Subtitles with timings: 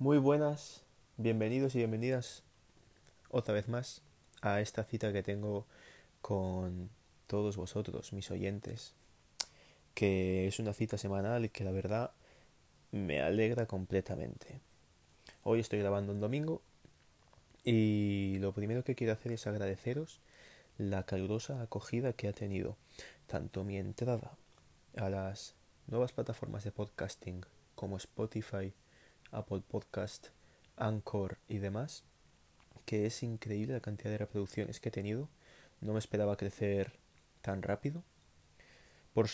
[0.00, 0.82] Muy buenas,
[1.18, 2.42] bienvenidos y bienvenidas
[3.28, 4.00] otra vez más
[4.40, 5.66] a esta cita que tengo
[6.22, 6.88] con
[7.26, 8.94] todos vosotros, mis oyentes,
[9.92, 12.12] que es una cita semanal y que la verdad
[12.92, 14.62] me alegra completamente.
[15.42, 16.62] Hoy estoy grabando un domingo
[17.62, 20.22] y lo primero que quiero hacer es agradeceros
[20.78, 22.78] la calurosa acogida que ha tenido
[23.26, 24.32] tanto mi entrada
[24.96, 25.56] a las
[25.88, 27.44] nuevas plataformas de podcasting
[27.74, 28.72] como Spotify,
[29.32, 30.28] Apple Podcast,
[30.76, 32.04] Anchor y demás,
[32.84, 35.28] que es increíble la cantidad de reproducciones que he tenido.
[35.80, 36.92] No me esperaba crecer
[37.42, 38.02] tan rápido.
[39.14, 39.28] Por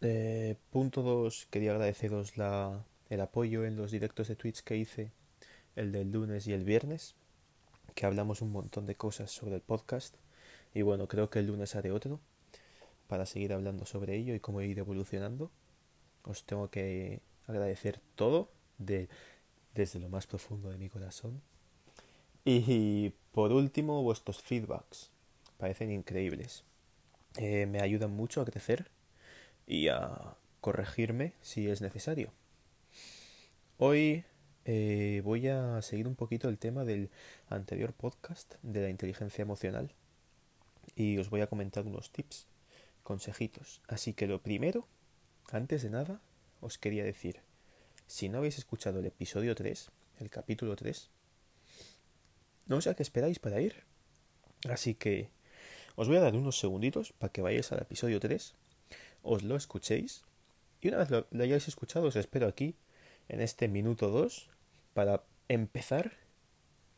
[0.00, 5.12] eh, punto 2, quería agradeceros la, el apoyo en los directos de Twitch que hice,
[5.76, 7.14] el del lunes y el viernes,
[7.94, 10.16] que hablamos un montón de cosas sobre el podcast.
[10.74, 12.20] Y bueno, creo que el lunes haré otro
[13.06, 15.50] para seguir hablando sobre ello y cómo ir evolucionando.
[16.24, 19.08] Os tengo que agradecer todo de,
[19.74, 21.42] desde lo más profundo de mi corazón.
[22.44, 25.10] Y por último, vuestros feedbacks.
[25.58, 26.64] Parecen increíbles.
[27.36, 28.90] Eh, me ayudan mucho a crecer
[29.66, 32.32] y a corregirme si es necesario.
[33.78, 34.24] Hoy
[34.64, 37.10] eh, voy a seguir un poquito el tema del
[37.48, 39.92] anterior podcast de la inteligencia emocional
[40.94, 42.46] y os voy a comentar unos tips,
[43.02, 43.82] consejitos.
[43.88, 44.86] Así que lo primero,
[45.50, 46.20] antes de nada,
[46.60, 47.40] os quería decir,
[48.12, 51.08] si no habéis escuchado el episodio 3, el capítulo 3,
[52.66, 53.84] no sé a qué esperáis para ir.
[54.68, 55.30] Así que
[55.96, 58.54] os voy a dar unos segunditos para que vayáis al episodio 3,
[59.22, 60.24] os lo escuchéis
[60.82, 62.76] y una vez lo, hayáis escuchado os espero aquí
[63.30, 64.50] en este minuto 2
[64.92, 66.12] para empezar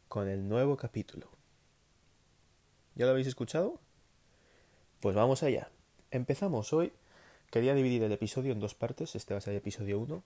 [0.09, 1.31] con el nuevo capítulo.
[2.97, 3.79] ¿Ya lo habéis escuchado?
[4.98, 5.70] Pues vamos allá.
[6.11, 6.92] Empezamos hoy.
[7.53, 9.15] Quería dividir el episodio en dos partes.
[9.15, 10.25] Este va a ser el episodio 1.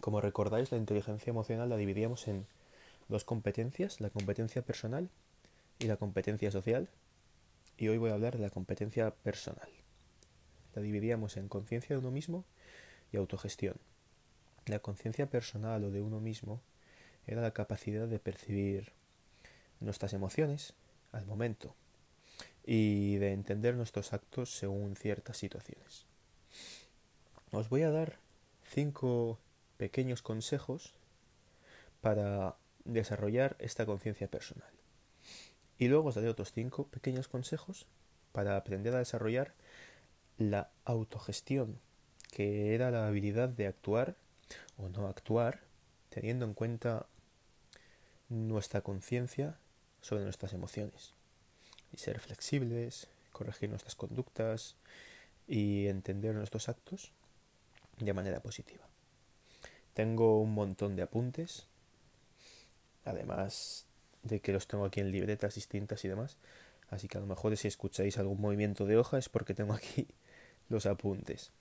[0.00, 2.46] Como recordáis, la inteligencia emocional la dividíamos en
[3.08, 5.10] dos competencias, la competencia personal
[5.78, 6.88] y la competencia social.
[7.76, 9.68] Y hoy voy a hablar de la competencia personal.
[10.74, 12.44] La dividíamos en conciencia de uno mismo
[13.12, 13.76] y autogestión.
[14.66, 16.60] La conciencia personal o de uno mismo
[17.26, 18.92] era la capacidad de percibir
[19.80, 20.74] nuestras emociones
[21.12, 21.74] al momento
[22.64, 26.06] y de entender nuestros actos según ciertas situaciones.
[27.50, 28.18] Os voy a dar
[28.64, 29.38] cinco
[29.80, 30.92] pequeños consejos
[32.02, 34.68] para desarrollar esta conciencia personal.
[35.78, 37.86] Y luego os daré otros cinco pequeños consejos
[38.32, 39.54] para aprender a desarrollar
[40.36, 41.80] la autogestión,
[42.30, 44.16] que era la habilidad de actuar
[44.76, 45.60] o no actuar
[46.10, 47.06] teniendo en cuenta
[48.28, 49.56] nuestra conciencia
[50.02, 51.14] sobre nuestras emociones.
[51.90, 54.76] Y ser flexibles, corregir nuestras conductas
[55.48, 57.12] y entender nuestros actos
[57.98, 58.89] de manera positiva.
[59.94, 61.66] Tengo un montón de apuntes
[63.04, 63.86] además
[64.22, 66.36] de que los tengo aquí en libretas distintas y demás.
[66.88, 70.08] Así que a lo mejor si escucháis algún movimiento de hoja es porque tengo aquí
[70.68, 71.52] los apuntes.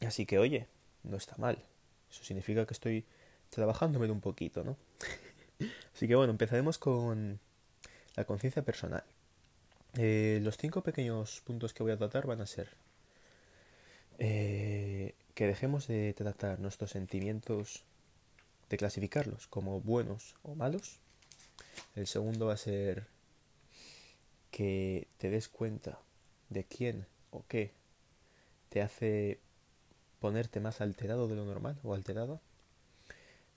[0.00, 0.68] Así que oye,
[1.02, 1.58] no está mal.
[2.10, 3.04] Eso significa que estoy
[3.50, 4.76] trabajándome un poquito, ¿no?
[5.94, 7.40] Así que bueno, empezaremos con
[8.16, 9.04] la conciencia personal.
[9.94, 12.68] Eh, los cinco pequeños puntos que voy a tratar van a ser
[14.18, 14.91] eh,
[15.34, 17.84] que dejemos de tratar nuestros sentimientos
[18.68, 20.98] de clasificarlos como buenos o malos.
[21.94, 23.06] El segundo va a ser
[24.50, 25.98] que te des cuenta
[26.50, 27.72] de quién o qué
[28.68, 29.40] te hace
[30.20, 32.40] ponerte más alterado de lo normal o alterada,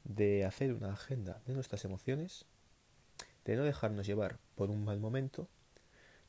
[0.03, 2.45] de hacer una agenda de nuestras emociones,
[3.43, 5.47] de no dejarnos llevar por un mal momento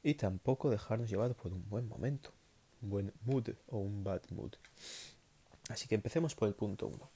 [0.02, 2.32] y tampoco dejarnos llevar por un buen momento,
[2.82, 4.52] un buen mood o un bad mood.
[5.68, 7.10] Así que empecemos por el punto uno.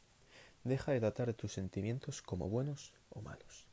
[0.65, 3.67] Deja de tratar tus sentimientos como buenos o malos.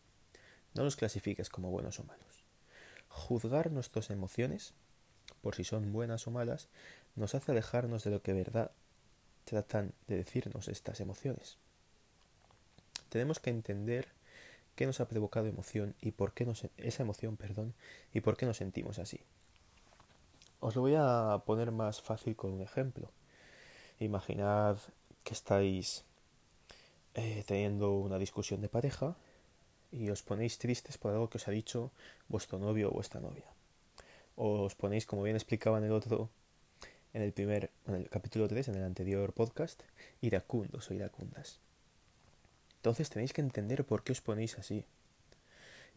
[0.73, 2.43] No los clasifiques como buenos o malos.
[3.09, 4.73] Juzgar nuestras emociones,
[5.41, 6.69] por si son buenas o malas,
[7.15, 8.71] nos hace alejarnos de lo que verdad
[9.45, 11.57] tratan de decirnos estas emociones.
[13.09, 14.09] Tenemos que entender
[14.75, 16.47] qué nos ha provocado emoción y por qué
[16.77, 17.73] esa emoción, perdón,
[18.13, 19.21] y por qué nos sentimos así.
[20.59, 23.11] Os lo voy a poner más fácil con un ejemplo.
[23.99, 24.77] Imaginad
[25.23, 26.05] que estáis
[27.15, 29.15] eh, teniendo una discusión de pareja
[29.91, 31.91] y os ponéis tristes por algo que os ha dicho
[32.27, 33.49] vuestro novio o vuestra novia.
[34.35, 36.29] O os ponéis, como bien explicaba en el otro,
[37.13, 39.81] en el primer, en el capítulo 3, en el anterior podcast,
[40.21, 41.59] iracundos o iracundas.
[42.77, 44.85] Entonces tenéis que entender por qué os ponéis así.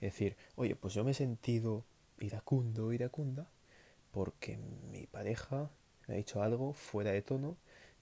[0.01, 1.85] Es decir, oye, pues yo me he sentido
[2.19, 3.47] iracundo iracunda
[4.11, 4.57] porque
[4.91, 5.71] mi pareja
[6.07, 7.57] me ha dicho algo fuera de tono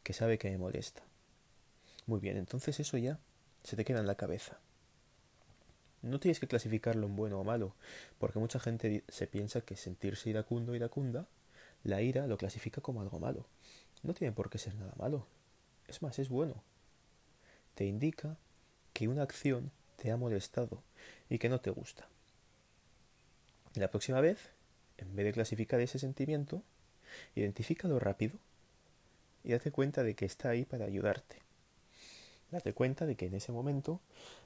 [0.08, 1.02] que sabe que me molesta.
[2.06, 3.19] Muy bien, entonces eso ya
[3.62, 4.58] se te queda en la cabeza.
[6.00, 7.75] No tienes que clasificarlo en bueno o malo,
[8.19, 11.28] porque mucha gente se piensa que sentirse iracundo o iracunda,
[11.84, 13.44] la ira lo clasifica como algo malo.
[14.02, 15.26] No tiene por qué ser nada malo.
[15.88, 16.62] Es más, es bueno.
[17.75, 18.38] Te indica
[18.94, 20.82] que una acción te ha molestado
[21.28, 22.08] y que no te gusta.
[23.75, 24.38] La próxima vez,
[24.96, 26.62] en vez de clasificar ese sentimiento,
[27.34, 28.38] identifícalo rápido
[29.44, 31.43] y date cuenta de que está ahí para ayudarte.
[32.50, 34.00] Date cuenta de que en ese momento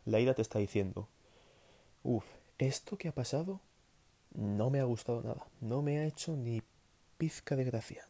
[0.05, 1.09] la ira te está diciendo,
[2.03, 2.25] uff,
[2.59, 3.61] esto que ha pasado
[4.35, 6.63] no me ha gustado nada, no me ha hecho ni
[7.19, 8.07] pizca de gracia.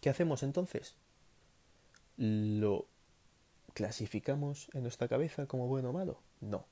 [0.00, 0.96] ¿Qué hacemos entonces?
[2.16, 2.86] ¿Lo
[3.74, 6.20] clasificamos en nuestra cabeza como bueno o malo?
[6.40, 6.66] No,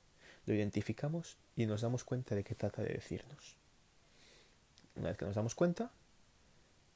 [0.45, 3.55] lo identificamos y nos damos cuenta de qué trata de decirnos.
[4.95, 5.91] Una vez que nos damos cuenta,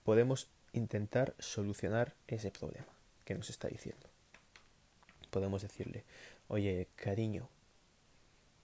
[0.03, 2.87] podemos intentar solucionar ese problema
[3.25, 4.09] que nos está diciendo.
[5.29, 6.03] Podemos decirle,
[6.47, 7.49] oye, cariño,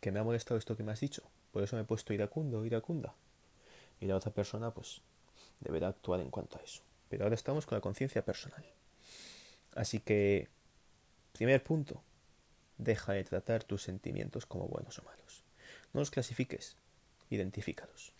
[0.01, 2.65] que me ha molestado esto que me has dicho, por eso me he puesto iracundo
[2.65, 3.15] iracunda.
[3.99, 5.01] Y la otra persona, pues,
[5.59, 6.81] deberá actuar en cuanto a eso.
[7.09, 8.63] Pero ahora estamos con la conciencia personal.
[9.75, 10.47] Así que,
[11.33, 12.01] primer punto,
[12.77, 15.43] deja de tratar tus sentimientos como buenos o malos.
[15.93, 16.75] No los clasifiques,
[17.29, 18.13] identifícalos.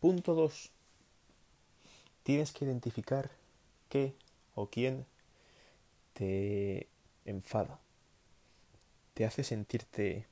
[0.00, 0.70] Punto 2.
[2.22, 3.30] Tienes que identificar
[3.88, 4.14] qué
[4.54, 5.06] o quién
[6.12, 6.88] te
[7.24, 7.80] enfada,
[9.14, 10.26] te hace sentirte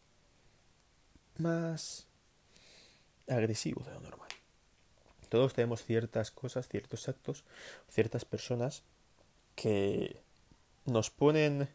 [1.38, 2.06] más
[3.28, 4.28] agresivo de lo normal.
[5.28, 7.44] Todos tenemos ciertas cosas, ciertos actos,
[7.90, 8.82] ciertas personas
[9.54, 10.20] que
[10.86, 11.68] nos ponen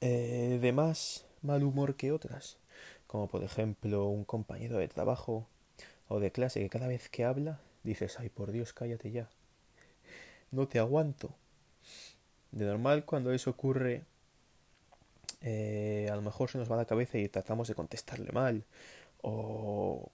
[0.00, 2.58] eh, de más mal humor que otras,
[3.06, 5.46] como por ejemplo un compañero de trabajo
[6.08, 9.28] o de clase que cada vez que habla dices, ay por Dios, cállate ya,
[10.50, 11.34] no te aguanto.
[12.50, 14.04] De normal cuando eso ocurre,
[15.42, 18.64] eh, a lo mejor se nos va la cabeza y tratamos de contestarle mal
[19.20, 20.10] o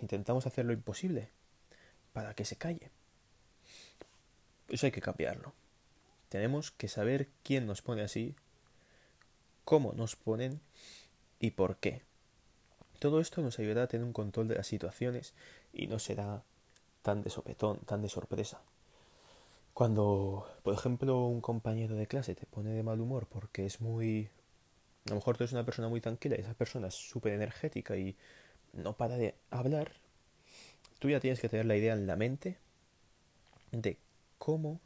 [0.00, 1.30] intentamos hacer lo imposible
[2.12, 2.90] para que se calle.
[4.68, 5.52] Eso hay que cambiarlo.
[6.28, 8.34] Tenemos que saber quién nos pone así,
[9.64, 10.60] cómo nos ponen
[11.38, 12.02] y por qué.
[12.98, 15.34] Todo esto nos ayudará a tener un control de las situaciones
[15.74, 16.42] y no será
[17.02, 18.62] tan de sopetón, tan de sorpresa.
[19.74, 24.30] Cuando, por ejemplo, un compañero de clase te pone de mal humor porque es muy...
[25.06, 27.96] A lo mejor tú eres una persona muy tranquila y esa persona es súper energética
[27.96, 28.16] y
[28.72, 29.92] no para de hablar,
[30.98, 32.56] tú ya tienes que tener la idea en la mente
[33.72, 33.98] de
[34.38, 34.80] cómo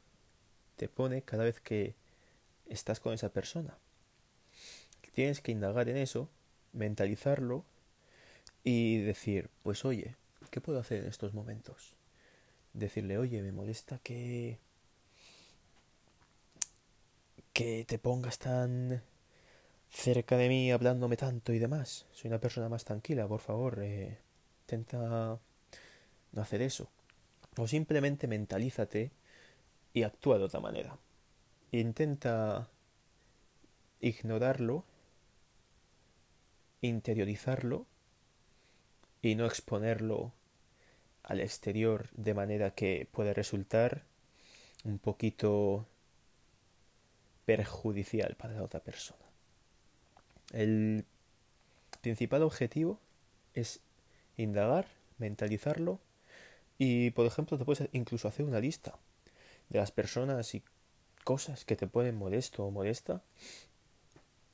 [0.76, 1.94] te pone cada vez que
[2.66, 3.78] estás con esa persona.
[5.14, 6.28] Tienes que indagar en eso,
[6.72, 7.64] mentalizarlo
[8.64, 10.16] y decir, pues oye,
[10.50, 11.94] ¿qué puedo hacer en estos momentos?
[12.72, 14.58] Decirle, oye, me molesta que
[17.52, 19.02] que te pongas tan
[19.90, 22.06] cerca de mí hablándome tanto y demás.
[22.12, 24.18] Soy una persona más tranquila, por favor, eh,
[24.60, 25.40] intenta
[26.32, 26.88] no hacer eso.
[27.56, 29.10] O simplemente mentalízate
[29.92, 30.98] y actúa de otra manera.
[31.72, 32.68] Intenta
[34.00, 34.84] ignorarlo,
[36.80, 37.86] interiorizarlo
[39.20, 40.32] y no exponerlo
[41.28, 44.02] al exterior de manera que puede resultar
[44.82, 45.86] un poquito
[47.44, 49.20] perjudicial para la otra persona.
[50.52, 51.04] El
[52.00, 52.98] principal objetivo
[53.52, 53.80] es
[54.38, 54.86] indagar,
[55.18, 56.00] mentalizarlo
[56.78, 58.98] y, por ejemplo, te puedes incluso hacer una lista
[59.68, 60.62] de las personas y
[61.24, 63.22] cosas que te pueden molesto o molesta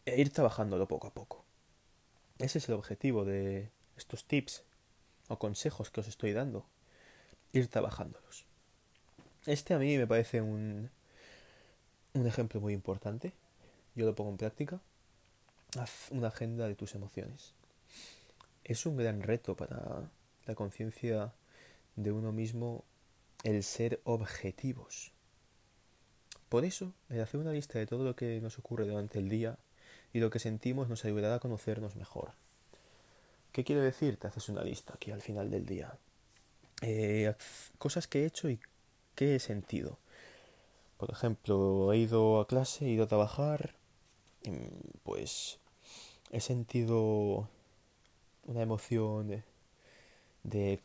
[0.06, 1.44] e ir trabajándolo poco a poco.
[2.38, 4.64] Ese es el objetivo de estos tips
[5.28, 6.66] o consejos que os estoy dando.
[7.52, 8.46] Ir trabajándolos.
[9.46, 10.90] Este a mí me parece un,
[12.14, 13.32] un ejemplo muy importante.
[13.94, 14.80] Yo lo pongo en práctica
[15.78, 17.52] Haz una agenda de tus emociones.
[18.62, 20.08] Es un gran reto para
[20.46, 21.34] la conciencia
[21.96, 22.84] de uno mismo
[23.42, 25.12] el ser objetivos.
[26.48, 29.58] Por eso, el hacer una lista de todo lo que nos ocurre durante el día
[30.12, 32.34] y lo que sentimos nos ayudará a conocernos mejor.
[33.54, 34.16] ¿Qué quiere decir?
[34.16, 35.96] Te haces una lista aquí al final del día.
[36.82, 37.32] Eh,
[37.78, 38.58] cosas que he hecho y
[39.14, 39.96] qué he sentido.
[40.98, 43.76] Por ejemplo, he ido a clase, he ido a trabajar,
[45.04, 45.60] pues
[46.32, 47.48] he sentido
[48.44, 49.44] una emoción
[50.42, 50.80] de,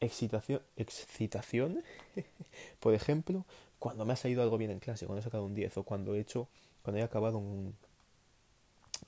[0.00, 1.84] excitación, excitación
[2.80, 3.44] por ejemplo,
[3.78, 6.14] cuando me ha salido algo bien en clase, cuando he sacado un 10 o cuando
[6.14, 6.48] he hecho,
[6.82, 7.42] cuando he acabado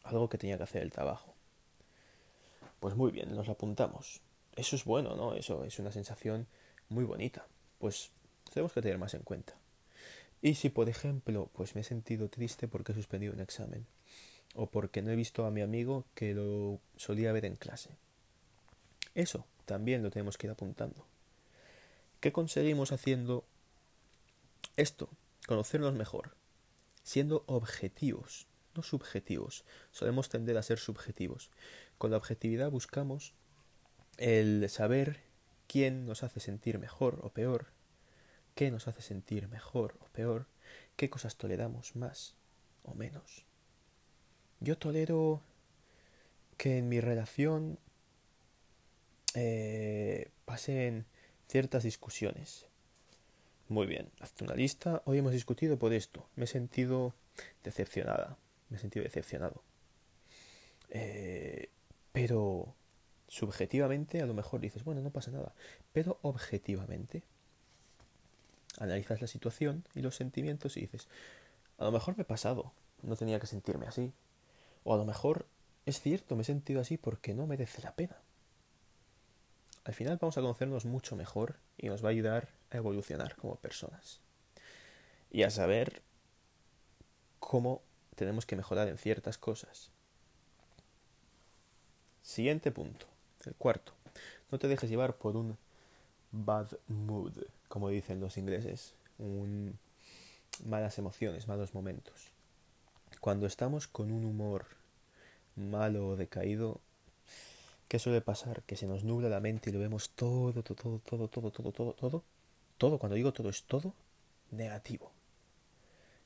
[0.05, 1.32] algo que tenía que hacer el trabajo.
[2.83, 4.23] Pues muy bien, nos apuntamos.
[4.57, 5.35] Eso es bueno, ¿no?
[5.35, 6.49] Eso es una sensación
[6.89, 7.47] muy bonita.
[7.79, 8.11] Pues
[8.53, 9.55] tenemos que tener más en cuenta.
[10.41, 13.87] Y si, por ejemplo, pues me he sentido triste porque he suspendido un examen,
[14.57, 17.91] o porque no he visto a mi amigo que lo solía ver en clase.
[19.15, 21.07] Eso también lo tenemos que ir apuntando.
[22.19, 23.45] ¿Qué conseguimos haciendo
[24.77, 25.09] esto?
[25.47, 26.35] Conocernos mejor,
[27.05, 29.65] siendo objetivos, no subjetivos.
[29.91, 31.51] Solemos tender a ser subjetivos.
[31.99, 33.35] Con la objetividad buscamos
[34.19, 35.21] el saber
[35.67, 37.67] quién nos hace sentir mejor o peor,
[38.55, 40.47] qué nos hace sentir mejor o peor,
[40.97, 42.35] qué cosas toleramos más
[42.83, 43.47] o menos.
[44.61, 45.43] Yo tolero
[46.57, 47.79] que en mi relación
[49.35, 51.07] eh, pasen
[51.49, 52.67] ciertas discusiones.
[53.69, 55.03] Muy bien, hazte una lista.
[55.07, 56.29] Hoy hemos discutido por esto.
[56.37, 57.15] Me he sentido
[57.65, 58.37] decepcionada.
[58.73, 59.63] Me he sentido decepcionado.
[60.89, 61.69] Eh,
[62.13, 62.75] pero
[63.29, 65.55] subjetivamente a lo mejor dices, bueno, no pasa nada.
[65.93, 67.23] Pero objetivamente
[68.79, 71.07] analizas la situación y los sentimientos y dices,
[71.77, 72.73] a lo mejor me he pasado.
[73.03, 74.15] No tenía que sentirme así.
[74.85, 75.45] O a lo mejor
[75.85, 78.17] es cierto, me he sentido así porque no merece la pena.
[79.85, 83.57] Al final vamos a conocernos mucho mejor y nos va a ayudar a evolucionar como
[83.57, 84.23] personas.
[85.31, 86.01] Y a saber
[87.39, 87.83] cómo
[88.15, 89.91] tenemos que mejorar en ciertas cosas.
[92.23, 93.07] Siguiente punto,
[93.45, 93.93] el cuarto.
[94.51, 95.57] No te dejes llevar por un
[96.31, 97.33] bad mood,
[97.69, 99.79] como dicen los ingleses, un
[100.65, 102.33] malas emociones, malos momentos.
[103.21, 104.67] Cuando estamos con un humor
[105.57, 106.81] malo o decaído,
[107.89, 108.63] ¿qué suele pasar?
[108.63, 111.73] Que se nos nubla la mente y lo vemos todo, todo, todo, todo, todo, todo,
[111.73, 112.25] todo, todo,
[112.79, 113.95] todo, cuando digo todo es todo,
[114.51, 115.13] negativo.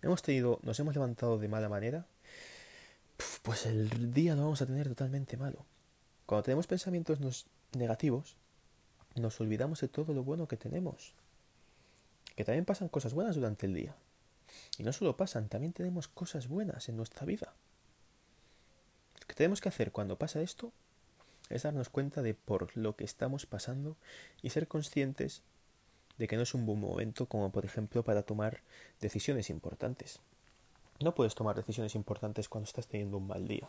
[0.07, 2.07] Hemos tenido, nos hemos levantado de mala manera,
[3.43, 5.67] pues el día lo vamos a tener totalmente malo.
[6.27, 7.19] Cuando tenemos pensamientos
[7.73, 8.37] negativos,
[9.17, 11.13] nos olvidamos de todo lo bueno que tenemos.
[12.37, 13.97] Que también pasan cosas buenas durante el día.
[14.79, 17.53] Y no solo pasan, también tenemos cosas buenas en nuestra vida.
[19.21, 20.73] Lo que tenemos que hacer cuando pasa esto
[21.51, 23.97] es darnos cuenta de por lo que estamos pasando
[24.41, 25.43] y ser conscientes
[26.19, 28.61] de que no es un buen momento como por ejemplo para tomar
[29.01, 30.21] decisiones importantes.
[31.01, 33.69] No puedes tomar decisiones importantes cuando estás teniendo un mal día.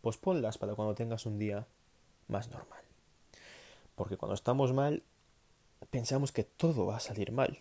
[0.00, 1.66] Posponlas para cuando tengas un día
[2.28, 2.82] más normal.
[3.96, 5.02] Porque cuando estamos mal,
[5.90, 7.58] pensamos que todo va a salir mal.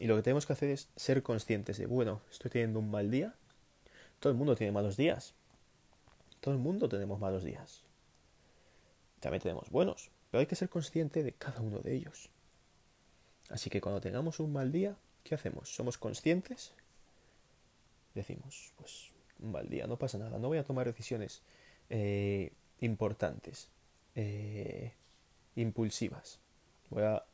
[0.00, 3.10] Y lo que tenemos que hacer es ser conscientes de, bueno, estoy teniendo un mal
[3.10, 3.34] día.
[4.20, 5.34] Todo el mundo tiene malos días.
[6.40, 7.82] Todo el mundo tenemos malos días.
[9.20, 12.28] También tenemos buenos, pero hay que ser consciente de cada uno de ellos.
[13.50, 15.74] Así que cuando tengamos un mal día, ¿qué hacemos?
[15.74, 16.72] ¿Somos conscientes?
[18.14, 19.10] Decimos, pues
[19.40, 21.42] un mal día, no pasa nada, no voy a tomar decisiones
[21.90, 23.68] eh, importantes,
[24.14, 24.92] eh,
[25.56, 26.38] impulsivas.
[26.90, 27.24] Voy a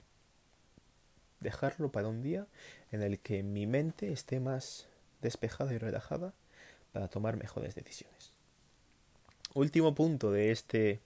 [1.41, 2.47] dejarlo para un día
[2.93, 4.87] en el que mi mente esté más
[5.23, 6.33] despejada y relajada
[6.93, 8.33] para tomar mejores decisiones.
[9.55, 11.01] Último punto de este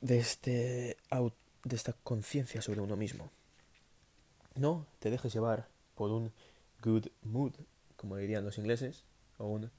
[0.00, 0.96] de este
[1.64, 3.30] de esta conciencia sobre uno mismo.
[4.54, 6.32] No te dejes llevar por un
[6.82, 7.52] good mood,
[7.96, 9.04] como dirían los ingleses,
[9.38, 9.70] o un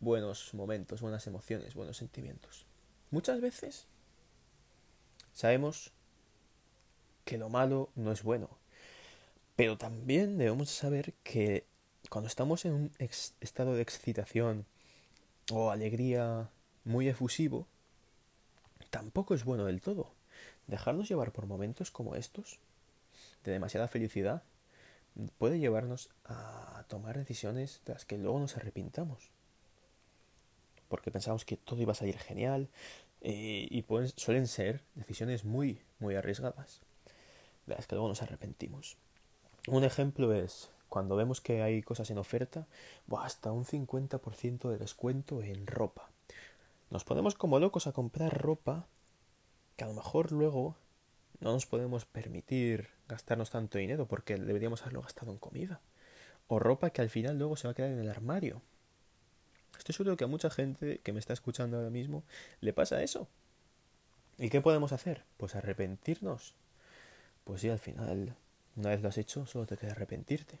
[0.00, 2.66] buenos momentos, buenas emociones, buenos sentimientos.
[3.10, 3.86] Muchas veces
[5.32, 5.92] sabemos
[7.24, 8.50] que lo malo no es bueno,
[9.56, 11.64] pero también debemos saber que
[12.10, 14.66] cuando estamos en un estado de excitación
[15.50, 16.50] o alegría
[16.84, 17.66] muy efusivo,
[18.90, 20.15] tampoco es bueno del todo.
[20.66, 22.58] Dejarnos llevar por momentos como estos,
[23.44, 24.42] de demasiada felicidad,
[25.38, 29.30] puede llevarnos a tomar decisiones de las que luego nos arrepintamos
[30.88, 32.68] porque pensamos que todo iba a salir genial
[33.20, 33.84] eh, y
[34.16, 36.80] suelen ser decisiones muy, muy arriesgadas,
[37.66, 38.96] de las que luego nos arrepentimos.
[39.68, 42.66] Un ejemplo es cuando vemos que hay cosas en oferta,
[43.18, 46.10] hasta un 50% de descuento en ropa.
[46.90, 48.86] Nos ponemos como locos a comprar ropa
[49.76, 50.76] que a lo mejor luego
[51.40, 55.80] no nos podemos permitir gastarnos tanto dinero porque deberíamos haberlo gastado en comida.
[56.48, 58.62] O ropa que al final luego se va a quedar en el armario
[59.78, 62.24] Estoy seguro que a mucha gente que me está escuchando ahora mismo
[62.60, 63.28] le pasa eso.
[64.38, 65.24] ¿Y qué podemos hacer?
[65.36, 66.54] Pues arrepentirnos.
[67.44, 68.34] Pues sí, al final,
[68.74, 70.58] una vez lo has hecho, solo te queda arrepentirte.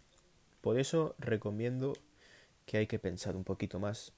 [0.60, 1.94] Por eso recomiendo
[2.64, 4.12] que hay que pensar un poquito más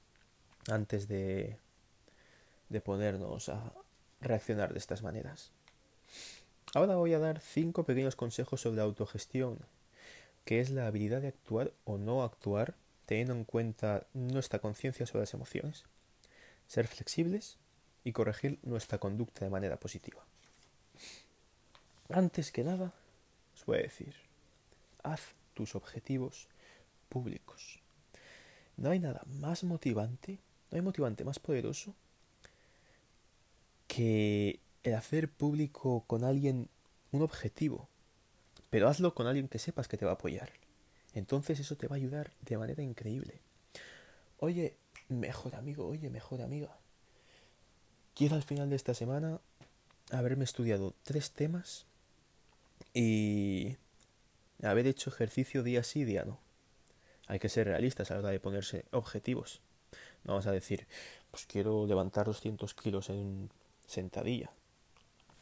[0.69, 1.57] antes de,
[2.69, 3.73] de ponernos a
[4.21, 5.51] reaccionar de estas maneras.
[6.75, 9.59] Ahora voy a dar cinco pequeños consejos sobre autogestión,
[10.45, 12.75] que es la habilidad de actuar o no actuar
[13.07, 15.85] teniendo en cuenta nuestra conciencia sobre las emociones,
[16.67, 17.57] ser flexibles
[18.05, 20.23] y corregir nuestra conducta de manera positiva.
[22.11, 22.93] Antes que nada,
[23.55, 24.15] os voy a decir,
[25.03, 25.23] Haz
[25.55, 26.49] tus objetivos
[27.09, 27.81] públicos.
[28.77, 30.39] No hay nada más motivante,
[30.71, 31.95] no hay motivante más poderoso
[33.99, 36.69] que el hacer público con alguien
[37.11, 37.89] un objetivo,
[38.71, 40.53] pero hazlo con alguien que sepas que te va a apoyar.
[41.15, 43.41] Entonces eso te va a ayudar de manera increíble.
[44.39, 44.77] Oye,
[45.09, 46.79] mejor amigo, oye, mejor amiga.
[48.15, 49.41] Quiero al final de esta semana
[50.13, 51.85] haberme estudiado tres temas
[52.95, 53.79] y
[54.63, 56.39] haber hecho ejercicio día sí, día no.
[57.27, 59.61] Hay que ser realistas a la hora de ponerse objetivos.
[60.23, 60.87] No vamos a decir,
[61.33, 63.51] pues quiero levantar 200 kilos en
[63.89, 64.53] sentadilla.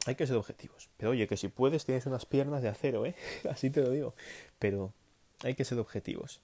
[0.07, 0.89] Hay que ser objetivos.
[0.97, 3.15] Pero oye, que si puedes tienes unas piernas de acero, ¿eh?
[3.51, 4.15] Así te lo digo.
[4.57, 4.93] Pero
[5.43, 6.41] hay que ser objetivos.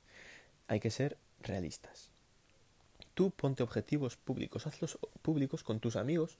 [0.67, 2.10] Hay que ser realistas.
[3.13, 6.36] Tú ponte objetivos públicos, hazlos públicos con tus amigos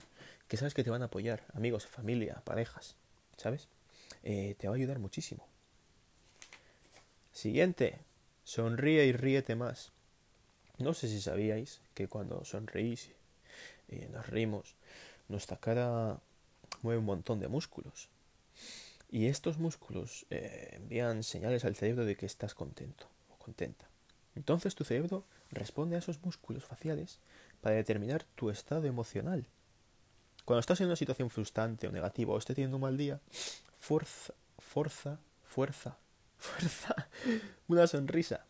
[0.48, 2.96] que sabes que te van a apoyar, amigos, familia, parejas,
[3.36, 3.68] ¿sabes?
[4.24, 5.46] Eh, te va a ayudar muchísimo.
[7.32, 8.00] Siguiente,
[8.42, 9.92] sonríe y ríete más.
[10.78, 13.10] No sé si sabíais que cuando sonreís
[13.88, 14.74] y nos reímos,
[15.28, 16.18] nuestra cara
[16.82, 18.08] mueve un montón de músculos.
[19.10, 23.88] Y estos músculos eh, envían señales al cerebro de que estás contento o contenta.
[24.34, 27.20] Entonces tu cerebro responde a esos músculos faciales
[27.60, 29.46] para determinar tu estado emocional.
[30.44, 33.20] Cuando estás en una situación frustrante o negativa o estés teniendo un mal día,
[33.78, 35.96] fuerza, fuerza, fuerza,
[36.38, 37.08] fuerza,
[37.68, 38.44] una sonrisa.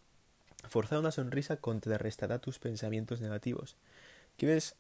[0.68, 3.76] Forzar una sonrisa contrarrestará tus pensamientos negativos.
[4.36, 4.74] ¿Quieres?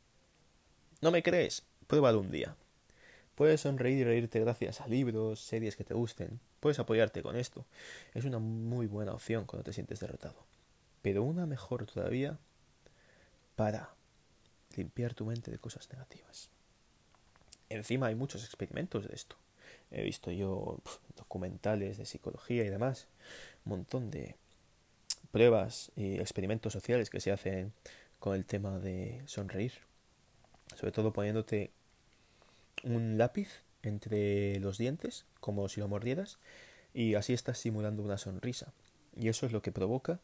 [1.02, 1.62] ¿No me crees?
[1.86, 2.56] Pruébalo un día.
[3.34, 6.40] Puedes sonreír y reírte gracias a libros, series que te gusten.
[6.60, 7.66] Puedes apoyarte con esto.
[8.14, 10.46] Es una muy buena opción cuando te sientes derrotado.
[11.02, 12.38] Pero una mejor todavía
[13.56, 13.90] para
[14.76, 16.48] limpiar tu mente de cosas negativas.
[17.68, 19.36] Encima hay muchos experimentos de esto.
[19.90, 20.78] He visto yo
[21.16, 23.08] documentales de psicología y demás.
[23.64, 24.36] Un montón de
[25.32, 27.72] pruebas y experimentos sociales que se hacen
[28.20, 29.72] con el tema de sonreír.
[30.76, 31.72] Sobre todo poniéndote
[32.84, 36.38] un lápiz entre los dientes, como si lo mordieras,
[36.92, 38.72] y así estás simulando una sonrisa.
[39.16, 40.20] Y eso es lo que provoca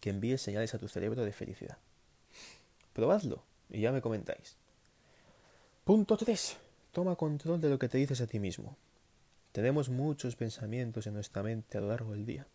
[0.00, 1.78] que envíes señales a tu cerebro de felicidad.
[2.92, 4.56] Probadlo y ya me comentáis.
[5.84, 6.56] Punto 3.
[6.92, 8.76] Toma control de lo que te dices a ti mismo.
[9.52, 12.46] Tenemos muchos pensamientos en nuestra mente a lo largo del día.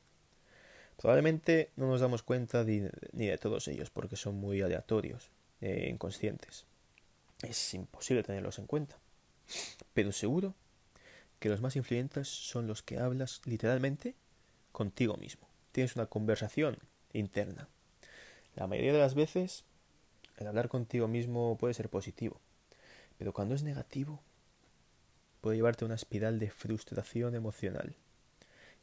[0.98, 5.32] Probablemente no nos damos cuenta ni de todos ellos porque son muy aleatorios
[5.62, 6.66] e inconscientes.
[7.42, 8.98] Es imposible tenerlos en cuenta.
[9.94, 10.56] Pero seguro
[11.40, 14.16] que los más influyentes son los que hablas literalmente
[14.72, 15.48] contigo mismo.
[15.72, 16.78] Tienes una conversación
[17.14, 17.68] interna.
[18.56, 19.64] La mayoría de las veces
[20.38, 22.40] el hablar contigo mismo puede ser positivo,
[23.18, 24.22] pero cuando es negativo,
[25.40, 27.96] puede llevarte a una espiral de frustración emocional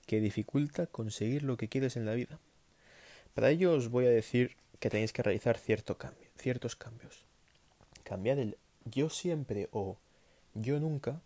[0.07, 2.39] que dificulta conseguir lo que quieres en la vida.
[3.35, 7.25] Para ello os voy a decir que tenéis que realizar cierto cambio, ciertos cambios.
[8.05, 9.99] Cambiar el yo siempre o
[10.61, 11.21] yo nunca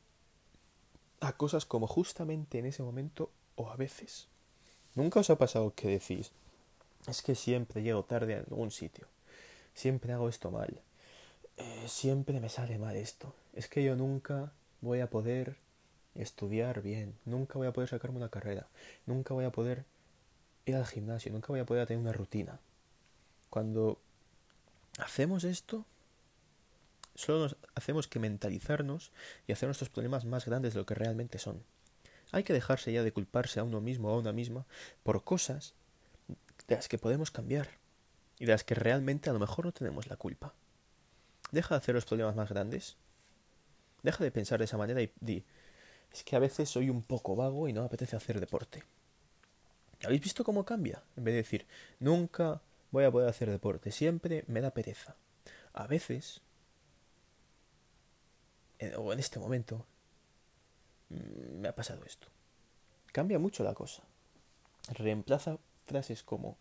[1.21, 4.29] a cosas como justamente en ese momento o a veces.
[4.95, 6.33] ¿Nunca os ha pasado que decís,
[7.07, 9.07] es que siempre llego tarde a algún sitio,
[9.75, 10.81] siempre hago esto mal,
[11.57, 13.35] eh, siempre me sale mal esto.
[13.55, 15.57] Es que yo nunca voy a poder
[16.14, 18.66] estudiar bien, nunca voy a poder sacarme una carrera,
[19.07, 19.85] nunca voy a poder
[20.66, 22.61] ir al gimnasio, nunca voy a poder tener una rutina.
[23.49, 23.99] Cuando
[24.99, 25.85] hacemos esto,
[27.14, 29.12] solo nos hacemos que mentalizarnos
[29.46, 31.62] y hacer nuestros problemas más grandes de lo que realmente son.
[32.31, 34.66] Hay que dejarse ya de culparse a uno mismo o a una misma
[35.03, 35.75] por cosas
[36.66, 37.68] de las que podemos cambiar
[38.38, 40.55] y de las que realmente a lo mejor no tenemos la culpa.
[41.51, 42.96] Deja de hacer los problemas más grandes.
[44.03, 45.44] Deja de pensar de esa manera y di,
[46.12, 48.83] es que a veces soy un poco vago y no me apetece hacer deporte.
[50.05, 51.03] ¿Habéis visto cómo cambia?
[51.16, 51.66] En vez de decir,
[52.01, 55.16] nunca voy a poder hacer deporte, siempre me da pereza.
[55.72, 56.40] A veces,
[58.97, 59.87] o en este momento,
[61.11, 62.29] mm, me ha pasado esto.
[63.12, 64.03] Cambia mucho la cosa.
[64.88, 66.57] Reemplaza frases como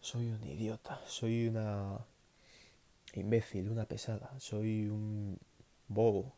[0.00, 1.98] soy un idiota, soy una
[3.14, 5.38] imbécil, una pesada, soy un
[5.88, 6.32] bobo.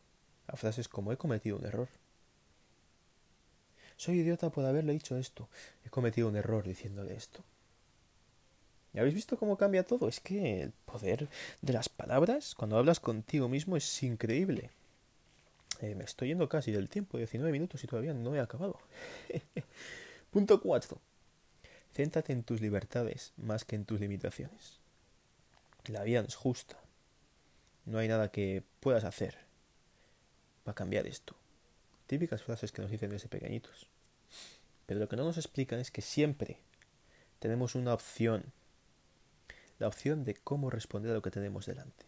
[0.46, 1.88] A frases como he cometido un error.
[3.96, 5.48] Soy idiota por haberle dicho esto.
[5.84, 7.42] He cometido un error diciéndole esto.
[8.92, 10.08] ¿Y habéis visto cómo cambia todo?
[10.08, 11.28] Es que el poder
[11.62, 14.70] de las palabras, cuando hablas contigo mismo, es increíble.
[15.80, 18.78] Eh, me estoy yendo casi del tiempo, 19 minutos y todavía no he acabado.
[20.30, 21.00] Punto 4.
[21.94, 24.80] Céntrate en tus libertades más que en tus limitaciones.
[25.86, 26.76] La vida es justa.
[27.84, 29.36] No hay nada que puedas hacer
[30.64, 31.36] para cambiar esto.
[32.06, 33.86] Típicas frases que nos dicen desde pequeñitos.
[34.86, 36.58] Pero lo que no nos explican es que siempre
[37.38, 38.52] tenemos una opción.
[39.78, 42.06] La opción de cómo responder a lo que tenemos delante.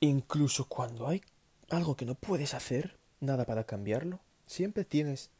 [0.00, 1.22] Incluso cuando hay
[1.70, 5.30] algo que no puedes hacer, nada para cambiarlo, siempre tienes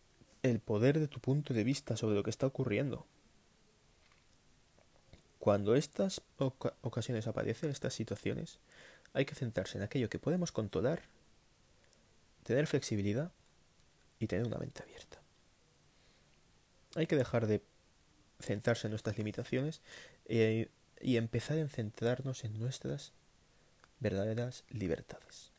[0.43, 3.07] el poder de tu punto de vista sobre lo que está ocurriendo.
[5.39, 6.23] Cuando estas
[6.81, 8.59] ocasiones aparecen, estas situaciones,
[9.13, 11.03] hay que centrarse en aquello que podemos controlar,
[12.43, 13.31] tener flexibilidad
[14.19, 15.21] y tener una mente abierta.
[16.97, 17.63] Hay que dejar de
[18.41, 19.81] centrarse en nuestras limitaciones
[20.27, 20.69] eh,
[21.01, 23.13] y empezar a centrarnos en nuestras
[24.01, 25.56] verdaderas libertades.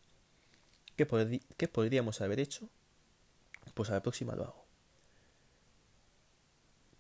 [0.98, 2.68] ¿Qué, ¿Qué podríamos haber hecho?
[3.74, 4.66] Pues a la próxima lo hago.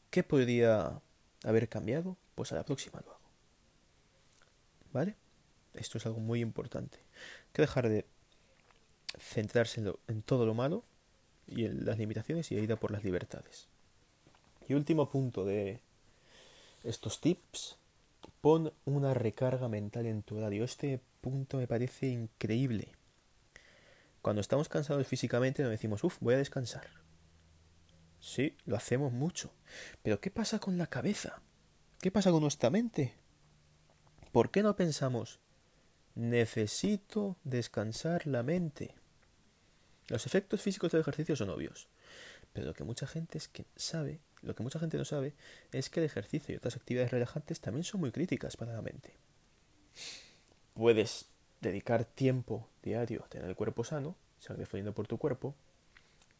[0.10, 1.02] ¿Qué podría
[1.44, 2.16] haber cambiado?
[2.36, 3.30] Pues a la próxima lo hago.
[4.94, 5.16] ¿Vale?
[5.74, 6.98] Esto es algo muy importante.
[6.98, 8.06] Hay que dejar de
[9.20, 10.84] centrarse en, todo lo malo
[11.48, 13.68] y en las limitaciones y ir por las libertades.
[14.68, 15.80] Y último punto de
[16.84, 17.78] estos tips,
[18.42, 20.64] pon una recarga mental en tu horario.
[20.64, 22.90] Este punto me parece increíble.
[24.22, 26.88] Cuando estamos cansados físicamente nos decimos, uff, voy a descansar.
[28.20, 29.54] Sí, lo hacemos mucho.
[30.02, 31.42] Pero ¿qué pasa con la cabeza?
[32.00, 33.16] ¿Qué pasa con nuestra mente?
[34.32, 35.40] ¿Por qué no pensamos,
[36.16, 38.96] necesito descansar la mente?
[40.08, 41.90] Los efectos físicos del ejercicio son obvios,
[42.54, 45.36] pero lo que mucha gente es que sabe, lo que mucha gente no sabe,
[45.72, 49.18] es que el ejercicio y otras actividades relajantes también son muy críticas para la mente.
[50.74, 51.26] Puedes
[51.62, 55.56] dedicar tiempo diario a tener el cuerpo sano, sangre fluyendo por tu cuerpo,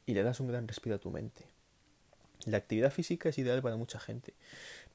[0.06, 1.46] y le das un gran respiro a tu mente.
[2.46, 4.34] La actividad física es ideal para mucha gente,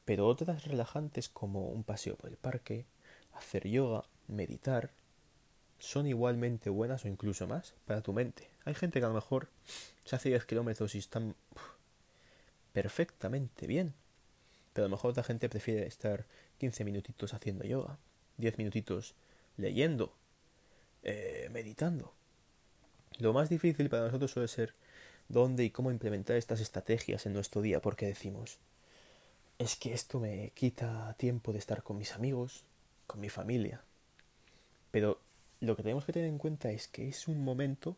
[0.05, 2.87] pero otras relajantes como un paseo por el parque,
[3.35, 4.91] hacer yoga, meditar,
[5.79, 8.49] son igualmente buenas o incluso más para tu mente.
[8.65, 9.49] Hay gente que a lo mejor
[10.05, 11.35] se hace 10 kilómetros y están
[12.73, 13.93] perfectamente bien,
[14.73, 16.25] pero a lo mejor otra gente prefiere estar
[16.59, 17.99] 15 minutitos haciendo yoga,
[18.39, 19.15] 10 minutitos
[19.57, 20.15] leyendo,
[21.03, 22.15] eh, meditando.
[23.19, 24.75] Lo más difícil para nosotros suele ser
[25.29, 28.59] dónde y cómo implementar estas estrategias en nuestro día, porque decimos,
[29.59, 32.65] es que esto me quita tiempo de estar con mis amigos,
[33.07, 33.83] con mi familia.
[34.91, 35.21] Pero
[35.61, 37.97] lo que tenemos que tener en cuenta es que es un momento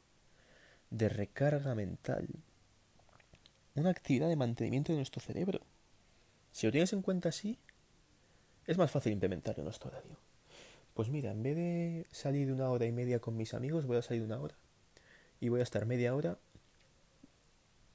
[0.91, 2.29] de recarga mental,
[3.75, 5.61] una actividad de mantenimiento de nuestro cerebro.
[6.53, 7.59] Si lo tienes en cuenta así,
[8.67, 10.17] es más fácil implementarlo en nuestro horario.
[10.95, 14.03] Pues mira, en vez de salir una hora y media con mis amigos, voy a
[14.03, 14.55] salir una hora.
[15.41, 16.39] Y voy a estar media hora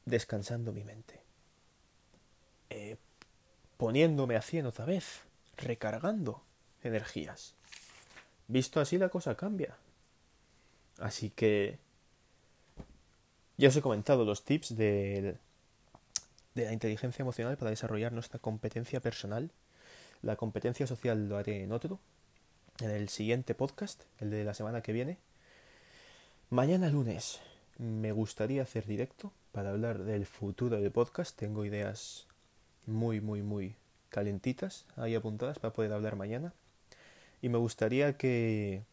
[0.06, 1.22] descansando mi mente.
[2.70, 2.98] Eh,
[3.78, 5.22] poniéndome a 100 otra vez.
[5.56, 6.44] Recargando
[6.84, 7.56] energías.
[8.48, 9.78] Visto así la cosa cambia.
[11.00, 11.80] Así que...
[13.58, 15.38] Ya os he comentado los tips de,
[16.56, 19.52] de la inteligencia emocional para desarrollar nuestra competencia personal.
[20.22, 22.00] La competencia social lo haré en otro,
[22.82, 25.18] en el siguiente podcast, el de la semana que viene.
[26.50, 27.40] Mañana lunes
[27.78, 31.38] me gustaría hacer directo para hablar del futuro del podcast.
[31.38, 32.28] Tengo ideas
[32.86, 33.76] muy, muy, muy
[34.10, 36.54] calentitas ahí apuntadas para poder hablar mañana.
[37.42, 38.84] Y me gustaría que,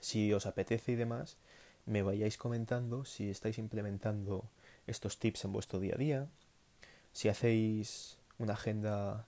[0.00, 1.36] si os apetece y demás,
[1.86, 4.44] me vayáis comentando si estáis implementando
[4.86, 6.28] estos tips en vuestro día a día,
[7.12, 9.26] si hacéis una agenda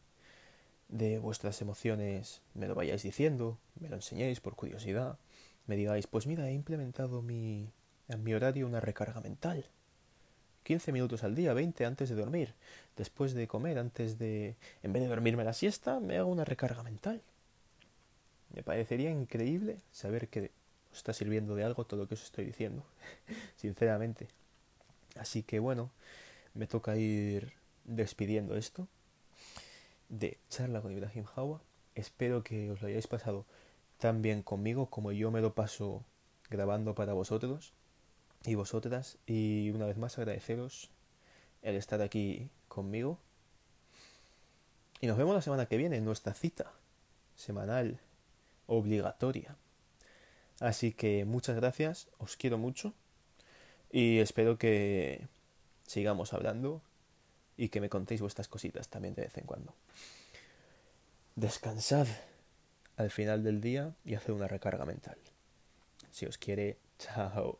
[0.93, 5.19] de vuestras emociones me lo vayáis diciendo, me lo enseñéis por curiosidad,
[5.67, 7.73] me digáis, pues mira, he implementado mi,
[8.09, 9.65] en mi horario una recarga mental.
[10.65, 12.55] 15 minutos al día, 20 antes de dormir,
[12.97, 14.55] después de comer, antes de...
[14.83, 17.21] En vez de dormirme la siesta, me hago una recarga mental.
[18.55, 20.53] Me parecería increíble saber que
[20.93, 22.85] os está sirviendo de algo todo lo que os estoy diciendo,
[23.57, 24.29] sinceramente.
[25.17, 25.91] Así que bueno,
[26.55, 28.87] me toca ir despidiendo esto
[30.13, 31.61] de charla con Ibrahim Hawa.
[31.95, 33.45] Espero que os lo hayáis pasado
[33.99, 36.05] tan bien conmigo como yo me lo paso
[36.51, 37.73] grabando para vosotros
[38.45, 39.19] y vosotras.
[39.27, 40.91] Y una vez más agradeceros
[41.63, 43.19] el estar aquí conmigo.
[45.01, 46.73] Y nos vemos la semana que viene en nuestra cita
[47.35, 47.99] semanal
[48.67, 49.57] obligatoria.
[50.61, 52.93] Así que muchas gracias, os quiero mucho
[53.91, 55.27] y espero que
[55.87, 56.83] sigamos hablando
[57.57, 59.75] y que me contéis vuestras cositas también de vez en cuando.
[61.37, 62.07] Descansad
[62.97, 65.17] al final del día y haced una recarga mental.
[66.11, 67.59] Si os quiere, chao.